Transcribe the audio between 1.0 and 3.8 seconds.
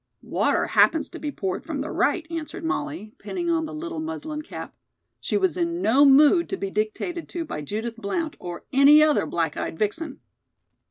to be poured from the right," answered Molly, pinning on the